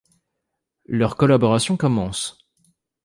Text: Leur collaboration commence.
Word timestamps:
Leur 0.87 1.15
collaboration 1.15 1.77
commence. 1.77 2.49